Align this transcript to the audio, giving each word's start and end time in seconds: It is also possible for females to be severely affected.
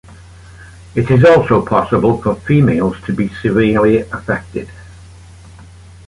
It 0.95 1.11
is 1.11 1.23
also 1.23 1.63
possible 1.63 2.19
for 2.19 2.33
females 2.33 2.99
to 3.05 3.13
be 3.13 3.27
severely 3.43 3.97
affected. 3.99 4.67